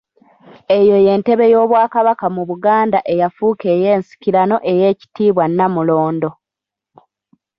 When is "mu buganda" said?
2.35-2.99